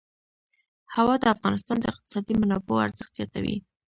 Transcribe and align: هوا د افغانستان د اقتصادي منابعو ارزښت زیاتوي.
هوا 0.95 1.15
د 1.21 1.25
افغانستان 1.35 1.77
د 1.79 1.85
اقتصادي 1.93 2.33
منابعو 2.41 2.83
ارزښت 2.85 3.11
زیاتوي. 3.17 3.57